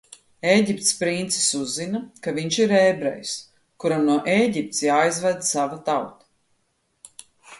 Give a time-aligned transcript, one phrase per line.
[0.51, 3.35] Ēģiptes princis uzzina, ka viņš ir ebrejs,
[3.83, 7.21] kuram no Ēģiptes jāizved sava tauta.